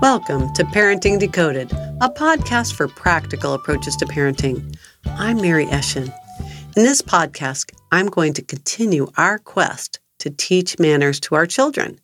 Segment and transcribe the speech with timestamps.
[0.00, 4.74] Welcome to Parenting Decoded, a podcast for practical approaches to parenting.
[5.04, 6.10] I'm Mary Eschen.
[6.74, 12.00] In this podcast, I'm going to continue our quest to teach manners to our children.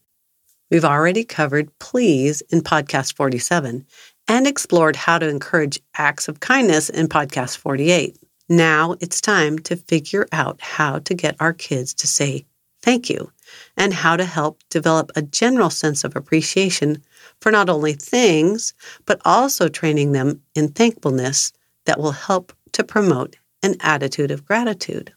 [0.70, 3.86] We've already covered please in podcast 47
[4.28, 8.18] and explored how to encourage acts of kindness in podcast 48.
[8.50, 12.44] Now it's time to figure out how to get our kids to say
[12.82, 13.32] thank you
[13.76, 17.02] and how to help develop a general sense of appreciation
[17.40, 18.74] for not only things,
[19.04, 21.52] but also training them in thankfulness
[21.84, 25.12] that will help to promote an attitude of gratitude.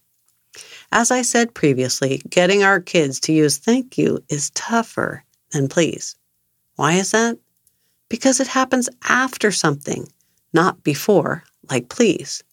[0.92, 6.16] As I said previously, getting our kids to use thank you is tougher than please.
[6.76, 7.38] Why is that?
[8.10, 10.08] Because it happens after something,
[10.54, 12.44] not before, like please.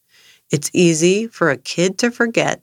[0.50, 2.62] It's easy for a kid to forget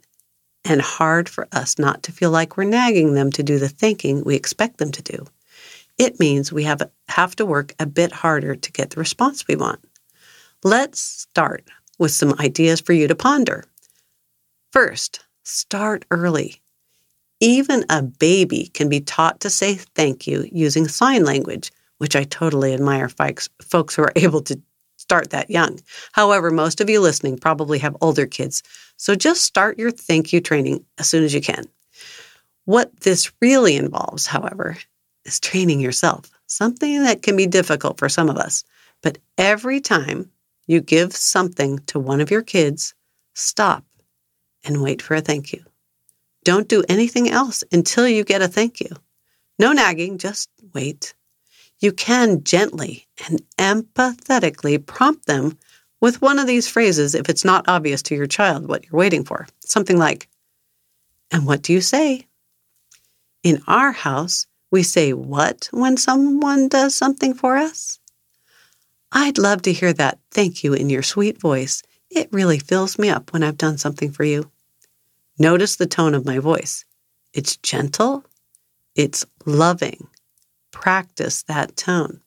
[0.65, 4.23] and hard for us not to feel like we're nagging them to do the thinking
[4.23, 5.25] we expect them to do.
[5.97, 9.55] It means we have, have to work a bit harder to get the response we
[9.55, 9.79] want.
[10.63, 13.65] Let's start with some ideas for you to ponder.
[14.71, 16.61] First, start early.
[17.39, 22.23] Even a baby can be taught to say thank you using sign language, which I
[22.23, 24.59] totally admire folks, folks who are able to
[25.03, 25.79] start that young.
[26.13, 28.63] However, most of you listening probably have older kids,
[28.95, 31.65] so just start your thank you training as soon as you can.
[32.63, 34.77] What this really involves, however,
[35.25, 38.63] is training yourself, something that can be difficult for some of us.
[39.01, 40.31] But every time
[40.67, 42.95] you give something to one of your kids,
[43.33, 43.83] stop
[44.63, 45.65] and wait for a thank you.
[46.45, 48.89] Don't do anything else until you get a thank you.
[49.59, 51.13] No nagging, just wait.
[51.83, 55.57] You can gently and empathetically prompt them
[55.99, 59.25] with one of these phrases if it's not obvious to your child what you're waiting
[59.25, 59.47] for.
[59.65, 60.29] Something like,
[61.29, 62.25] And what do you say?
[63.43, 67.99] In our house, we say what when someone does something for us?
[69.11, 71.83] I'd love to hear that thank you in your sweet voice.
[72.09, 74.49] It really fills me up when I've done something for you.
[75.37, 76.85] Notice the tone of my voice.
[77.33, 78.23] It's gentle,
[78.95, 80.07] it's loving.
[80.73, 82.19] Practice that tone.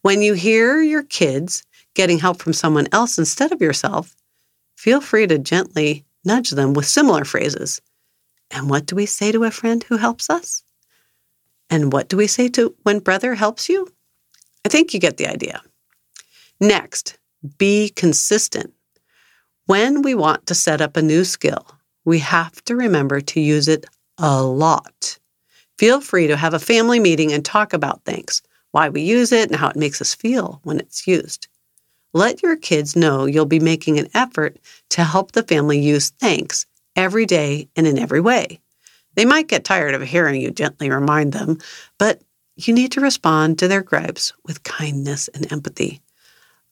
[0.00, 1.62] When you hear your kids
[1.94, 4.16] getting help from someone else instead of yourself,
[4.76, 7.82] feel free to gently nudge them with similar phrases.
[8.50, 10.62] And what do we say to a friend who helps us?
[11.68, 13.86] And what do we say to when brother helps you?
[14.64, 15.60] I think you get the idea.
[16.60, 17.18] Next,
[17.58, 18.72] be consistent.
[19.66, 21.66] When we want to set up a new skill,
[22.04, 23.84] we have to remember to use it
[24.16, 25.18] a lot.
[25.78, 29.48] Feel free to have a family meeting and talk about things, why we use it,
[29.48, 31.46] and how it makes us feel when it's used.
[32.12, 34.58] Let your kids know you'll be making an effort
[34.90, 36.66] to help the family use thanks
[36.96, 38.60] every day and in every way.
[39.14, 41.58] They might get tired of hearing you gently remind them,
[41.96, 42.22] but
[42.56, 46.00] you need to respond to their gripes with kindness and empathy.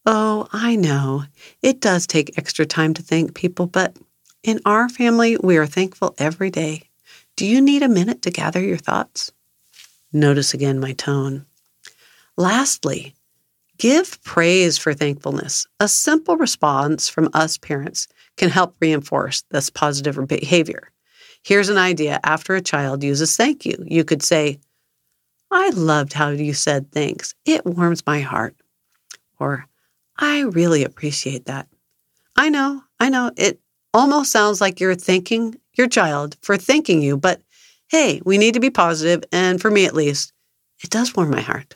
[0.05, 1.25] Oh, I know.
[1.63, 3.97] It does take extra time to thank people, but
[4.43, 6.83] in our family, we are thankful every day.
[7.37, 9.31] Do you need a minute to gather your thoughts?
[10.11, 11.45] Notice again my tone.
[12.39, 13.15] Lastly,
[13.77, 15.67] give praise for thankfulness.
[15.79, 18.09] A simple response from us parents
[18.39, 20.91] can help reinforce this positive behavior.
[21.43, 23.77] Here's an idea after a child uses thank you.
[23.87, 24.59] You could say,
[25.51, 27.35] I loved how you said thanks.
[27.45, 28.57] It warms my heart.
[29.39, 29.67] Or,
[30.17, 31.69] I really appreciate that.
[32.35, 33.61] I know, I know, it
[33.93, 37.41] almost sounds like you're thanking your child for thanking you, but
[37.89, 40.33] hey, we need to be positive, and for me at least,
[40.83, 41.75] it does warm my heart.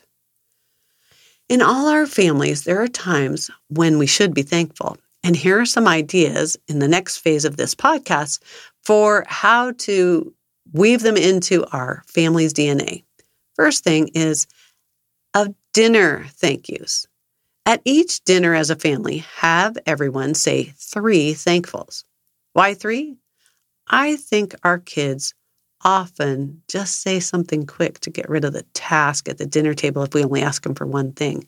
[1.49, 4.97] In all our families, there are times when we should be thankful.
[5.23, 8.41] And here are some ideas in the next phase of this podcast
[8.85, 10.33] for how to
[10.73, 13.05] weave them into our family's DNA.
[13.55, 14.47] First thing is
[15.35, 17.07] a dinner thank yous.
[17.67, 22.05] At each dinner as a family, have everyone say three thankfuls.
[22.53, 23.17] Why three?
[23.89, 25.35] I think our kids
[25.83, 30.03] often just say something quick to get rid of the task at the dinner table
[30.03, 31.47] if we only ask them for one thing.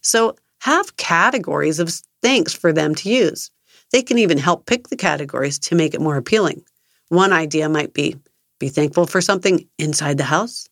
[0.00, 1.92] So have categories of
[2.22, 3.50] thanks for them to use.
[3.90, 6.62] They can even help pick the categories to make it more appealing.
[7.08, 8.16] One idea might be
[8.58, 10.68] be thankful for something inside the house,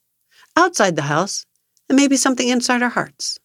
[0.54, 1.44] outside the house,
[1.88, 3.40] and maybe something inside our hearts.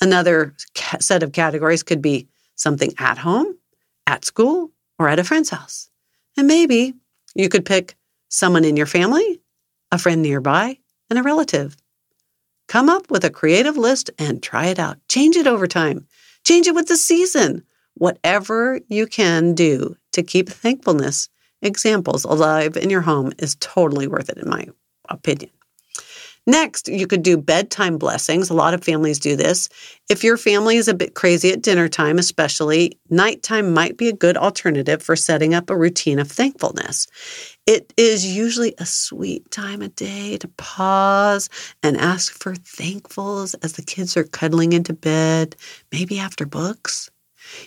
[0.00, 0.54] Another
[1.00, 3.58] set of categories could be something at home,
[4.06, 5.90] at school, or at a friend's house.
[6.36, 6.94] And maybe
[7.34, 7.96] you could pick
[8.28, 9.40] someone in your family,
[9.90, 10.78] a friend nearby,
[11.08, 11.76] and a relative.
[12.68, 14.98] Come up with a creative list and try it out.
[15.08, 16.06] Change it over time.
[16.44, 17.62] Change it with the season.
[17.94, 21.28] Whatever you can do to keep thankfulness
[21.62, 24.66] examples alive in your home is totally worth it, in my
[25.08, 25.50] opinion.
[26.48, 28.50] Next, you could do bedtime blessings.
[28.50, 29.68] A lot of families do this.
[30.08, 34.12] If your family is a bit crazy at dinner time, especially, nighttime might be a
[34.12, 37.08] good alternative for setting up a routine of thankfulness.
[37.66, 41.50] It is usually a sweet time of day to pause
[41.82, 45.56] and ask for thankfuls as the kids are cuddling into bed,
[45.90, 47.10] maybe after books.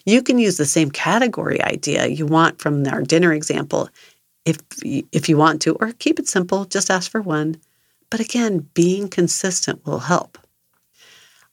[0.06, 3.90] You can use the same category idea you want from our dinner example
[4.46, 7.58] if if you want to or keep it simple, just ask for one.
[8.10, 10.38] But again, being consistent will help.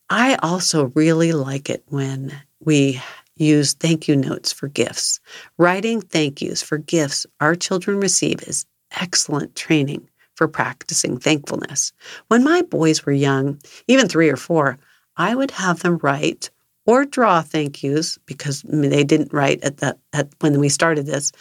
[0.09, 3.03] I also really like it when we
[3.37, 5.21] use thank you notes for gifts.
[5.59, 11.93] Writing thank yous for gifts our children receive is excellent training for practicing thankfulness.
[12.29, 14.79] When my boys were young, even three or four,
[15.17, 16.51] I would have them write
[16.87, 21.33] or draw thank yous because they didn't write at the at when we started this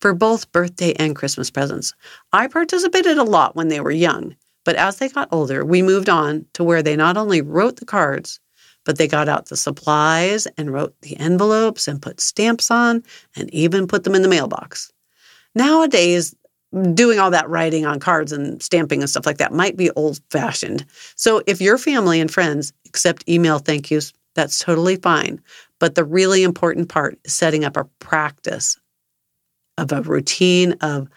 [0.00, 1.94] for both birthday and Christmas presents.
[2.32, 6.08] I participated a lot when they were young, but as they got older, we moved
[6.08, 8.40] on to where they not only wrote the cards,
[8.84, 13.02] but they got out the supplies and wrote the envelopes and put stamps on
[13.36, 14.92] and even put them in the mailbox.
[15.54, 16.34] Nowadays,
[16.92, 20.20] doing all that writing on cards and stamping and stuff like that might be old
[20.30, 20.84] fashioned.
[21.14, 25.40] So if your family and friends accept email thank yous, that's totally fine.
[25.78, 28.76] But the really important part is setting up a practice
[29.78, 31.08] of a routine of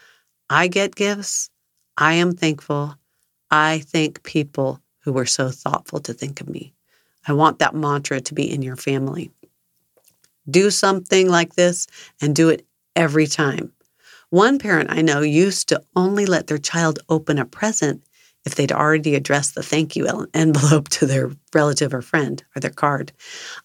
[0.50, 1.50] I get gifts,
[1.96, 2.94] I am thankful,
[3.50, 6.74] I thank people who were so thoughtful to think of me.
[7.26, 9.30] I want that mantra to be in your family.
[10.50, 11.86] Do something like this
[12.20, 12.66] and do it
[12.96, 13.72] every time.
[14.30, 18.02] One parent I know used to only let their child open a present
[18.44, 22.70] if they'd already addressed the thank you envelope to their relative or friend or their
[22.70, 23.12] card.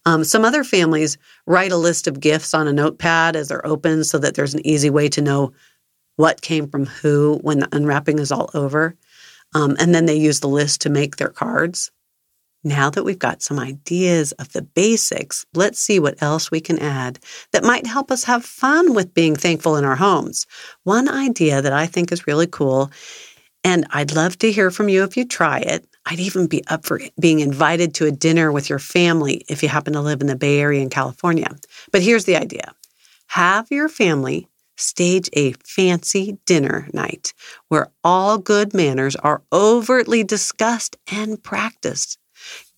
[0.04, 1.16] Um, some other families
[1.46, 4.66] write a list of gifts on a notepad as they're open so that there's an
[4.66, 5.52] easy way to know
[6.16, 8.94] what came from who when the unwrapping is all over.
[9.54, 11.90] Um, and then they use the list to make their cards.
[12.66, 16.78] Now that we've got some ideas of the basics, let's see what else we can
[16.78, 17.18] add
[17.52, 20.46] that might help us have fun with being thankful in our homes.
[20.84, 22.90] One idea that I think is really cool,
[23.62, 25.86] and I'd love to hear from you if you try it.
[26.06, 29.68] I'd even be up for being invited to a dinner with your family if you
[29.68, 31.48] happen to live in the Bay Area in California.
[31.92, 32.74] But here's the idea
[33.28, 37.32] have your family stage a fancy dinner night
[37.68, 42.18] where all good manners are overtly discussed and practiced.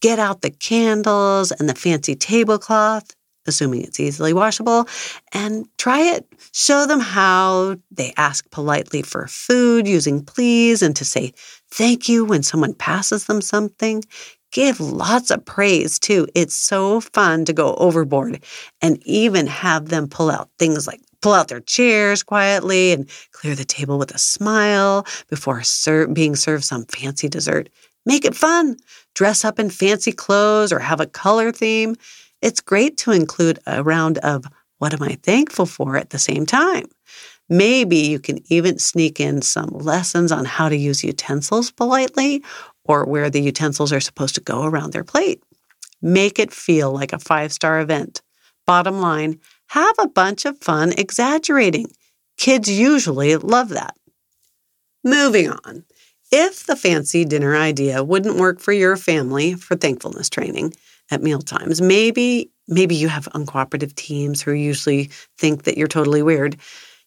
[0.00, 3.14] Get out the candles and the fancy tablecloth,
[3.46, 4.86] assuming it's easily washable,
[5.32, 6.26] and try it.
[6.52, 11.32] Show them how they ask politely for food using please and to say
[11.70, 14.02] thank you when someone passes them something.
[14.52, 16.26] Give lots of praise too.
[16.34, 18.42] It's so fun to go overboard
[18.80, 23.56] and even have them pull out things like pull out their chairs quietly and clear
[23.56, 27.68] the table with a smile before ser- being served some fancy dessert.
[28.04, 28.76] Make it fun.
[29.12, 31.96] Dress up in fancy clothes or have a color theme.
[32.42, 34.44] It's great to include a round of
[34.78, 36.84] what am I thankful for at the same time.
[37.48, 42.44] Maybe you can even sneak in some lessons on how to use utensils politely
[42.84, 45.42] or where the utensils are supposed to go around their plate.
[46.00, 48.22] Make it feel like a five star event.
[48.64, 51.90] Bottom line, have a bunch of fun exaggerating.
[52.38, 53.96] Kids usually love that.
[55.04, 55.84] Moving on.
[56.32, 60.74] If the fancy dinner idea wouldn't work for your family for thankfulness training
[61.10, 66.56] at mealtimes, maybe maybe you have uncooperative teams who usually think that you're totally weird.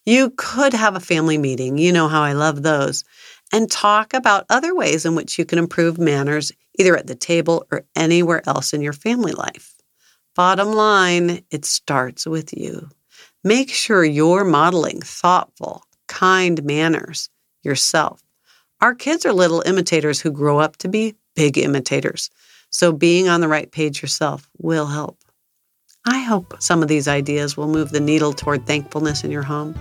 [0.06, 1.76] You could have a family meeting.
[1.76, 3.04] You know how I love those.
[3.52, 7.66] And talk about other ways in which you can improve manners either at the table
[7.70, 9.74] or anywhere else in your family life.
[10.40, 12.88] Bottom line, it starts with you.
[13.44, 17.28] Make sure you're modeling thoughtful, kind manners
[17.62, 18.22] yourself.
[18.80, 22.30] Our kids are little imitators who grow up to be big imitators.
[22.70, 25.18] So being on the right page yourself will help.
[26.06, 29.78] I hope some of these ideas will move the needle toward thankfulness in your home.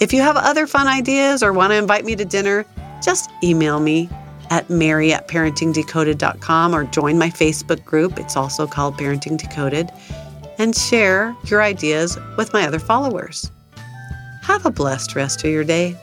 [0.00, 2.64] If you have other fun ideas or want to invite me to dinner,
[3.02, 4.08] just email me
[4.50, 8.18] at mary at parentingdecoded.com or join my Facebook group.
[8.18, 9.90] It's also called Parenting Decoded.
[10.58, 13.50] And share your ideas with my other followers.
[14.42, 15.96] Have a blessed rest of your day.